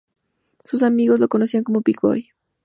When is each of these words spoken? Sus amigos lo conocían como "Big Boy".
Sus 0.65 0.81
amigos 0.81 1.19
lo 1.19 1.27
conocían 1.29 1.63
como 1.63 1.81
"Big 1.81 1.99
Boy". 2.01 2.29